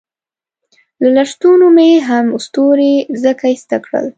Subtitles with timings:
[1.01, 4.05] له لستوڼو مې هم ستوري ځکه ایسته کړل.